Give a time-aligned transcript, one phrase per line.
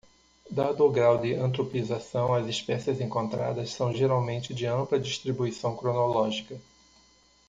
[0.49, 6.59] Dado o grau de antropização, as espécies encontradas são geralmente de ampla distribuição cronológica.